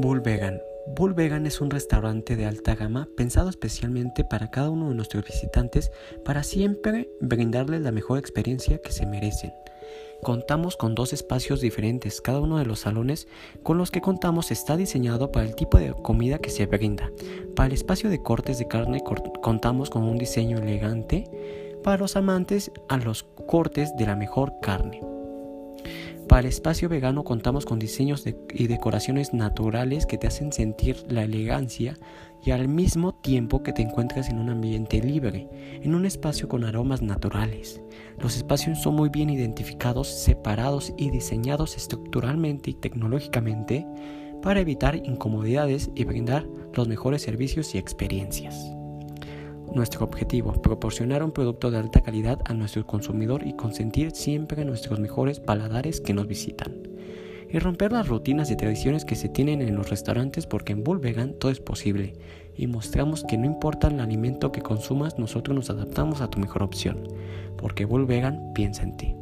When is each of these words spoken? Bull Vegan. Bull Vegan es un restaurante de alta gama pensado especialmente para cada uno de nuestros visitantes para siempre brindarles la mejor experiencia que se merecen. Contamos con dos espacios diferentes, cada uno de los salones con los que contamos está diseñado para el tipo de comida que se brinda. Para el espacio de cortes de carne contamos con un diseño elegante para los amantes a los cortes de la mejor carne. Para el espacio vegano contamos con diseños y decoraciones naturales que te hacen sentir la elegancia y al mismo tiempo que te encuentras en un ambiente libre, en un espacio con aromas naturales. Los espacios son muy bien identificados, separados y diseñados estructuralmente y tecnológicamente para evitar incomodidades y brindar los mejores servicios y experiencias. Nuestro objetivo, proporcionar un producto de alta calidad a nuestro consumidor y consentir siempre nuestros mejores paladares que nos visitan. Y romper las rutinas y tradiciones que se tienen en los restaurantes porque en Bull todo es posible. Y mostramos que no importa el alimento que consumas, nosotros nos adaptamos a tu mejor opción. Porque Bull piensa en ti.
Bull 0.00 0.20
Vegan. 0.20 0.62
Bull 0.94 1.12
Vegan 1.12 1.44
es 1.44 1.60
un 1.60 1.70
restaurante 1.70 2.36
de 2.36 2.46
alta 2.46 2.76
gama 2.76 3.08
pensado 3.16 3.50
especialmente 3.50 4.22
para 4.22 4.48
cada 4.48 4.70
uno 4.70 4.90
de 4.90 4.94
nuestros 4.94 5.24
visitantes 5.24 5.90
para 6.24 6.44
siempre 6.44 7.10
brindarles 7.20 7.80
la 7.80 7.90
mejor 7.90 8.20
experiencia 8.20 8.80
que 8.80 8.92
se 8.92 9.06
merecen. 9.06 9.52
Contamos 10.22 10.76
con 10.76 10.94
dos 10.94 11.12
espacios 11.12 11.60
diferentes, 11.60 12.20
cada 12.20 12.38
uno 12.38 12.58
de 12.58 12.64
los 12.64 12.78
salones 12.78 13.26
con 13.64 13.76
los 13.76 13.90
que 13.90 14.00
contamos 14.00 14.52
está 14.52 14.76
diseñado 14.76 15.32
para 15.32 15.46
el 15.46 15.56
tipo 15.56 15.78
de 15.78 15.92
comida 16.00 16.38
que 16.38 16.50
se 16.50 16.66
brinda. 16.66 17.10
Para 17.56 17.66
el 17.66 17.72
espacio 17.72 18.08
de 18.08 18.22
cortes 18.22 18.60
de 18.60 18.68
carne 18.68 19.02
contamos 19.42 19.90
con 19.90 20.04
un 20.04 20.16
diseño 20.16 20.58
elegante 20.58 21.24
para 21.82 21.98
los 21.98 22.14
amantes 22.14 22.70
a 22.88 22.98
los 22.98 23.24
cortes 23.48 23.96
de 23.96 24.06
la 24.06 24.14
mejor 24.14 24.52
carne. 24.62 25.17
Para 26.28 26.40
el 26.40 26.46
espacio 26.46 26.90
vegano 26.90 27.24
contamos 27.24 27.64
con 27.64 27.78
diseños 27.78 28.24
y 28.52 28.66
decoraciones 28.66 29.32
naturales 29.32 30.04
que 30.04 30.18
te 30.18 30.26
hacen 30.26 30.52
sentir 30.52 31.02
la 31.08 31.24
elegancia 31.24 31.96
y 32.44 32.50
al 32.50 32.68
mismo 32.68 33.14
tiempo 33.14 33.62
que 33.62 33.72
te 33.72 33.80
encuentras 33.80 34.28
en 34.28 34.38
un 34.38 34.50
ambiente 34.50 35.00
libre, 35.00 35.48
en 35.82 35.94
un 35.94 36.04
espacio 36.04 36.46
con 36.46 36.64
aromas 36.64 37.00
naturales. 37.00 37.80
Los 38.18 38.36
espacios 38.36 38.82
son 38.82 38.96
muy 38.96 39.08
bien 39.08 39.30
identificados, 39.30 40.06
separados 40.08 40.92
y 40.98 41.10
diseñados 41.10 41.76
estructuralmente 41.76 42.70
y 42.70 42.74
tecnológicamente 42.74 43.86
para 44.42 44.60
evitar 44.60 44.96
incomodidades 44.96 45.90
y 45.94 46.04
brindar 46.04 46.46
los 46.74 46.88
mejores 46.88 47.22
servicios 47.22 47.74
y 47.74 47.78
experiencias. 47.78 48.77
Nuestro 49.74 50.04
objetivo, 50.04 50.52
proporcionar 50.52 51.22
un 51.22 51.32
producto 51.32 51.70
de 51.70 51.78
alta 51.78 52.00
calidad 52.00 52.40
a 52.46 52.54
nuestro 52.54 52.86
consumidor 52.86 53.46
y 53.46 53.54
consentir 53.54 54.12
siempre 54.12 54.64
nuestros 54.64 54.98
mejores 54.98 55.40
paladares 55.40 56.00
que 56.00 56.14
nos 56.14 56.26
visitan. 56.26 56.74
Y 57.50 57.58
romper 57.58 57.92
las 57.92 58.08
rutinas 58.08 58.50
y 58.50 58.56
tradiciones 58.56 59.04
que 59.04 59.14
se 59.14 59.28
tienen 59.28 59.62
en 59.62 59.76
los 59.76 59.88
restaurantes 59.88 60.46
porque 60.46 60.72
en 60.72 60.84
Bull 60.84 61.00
todo 61.38 61.50
es 61.50 61.60
posible. 61.60 62.14
Y 62.56 62.66
mostramos 62.66 63.24
que 63.24 63.38
no 63.38 63.46
importa 63.46 63.88
el 63.88 64.00
alimento 64.00 64.52
que 64.52 64.60
consumas, 64.60 65.18
nosotros 65.18 65.54
nos 65.54 65.70
adaptamos 65.70 66.20
a 66.20 66.28
tu 66.28 66.38
mejor 66.38 66.62
opción. 66.62 67.08
Porque 67.56 67.84
Bull 67.84 68.06
piensa 68.54 68.82
en 68.82 68.96
ti. 68.96 69.17